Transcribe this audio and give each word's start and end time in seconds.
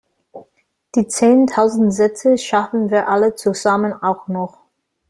Die 0.95 1.07
zehntausend 1.07 1.93
Sätze 1.93 2.35
schaffen 2.39 2.89
wir 2.89 3.07
alle 3.07 3.35
zusammen 3.35 3.93
auch 3.93 4.27
noch! 4.27 4.57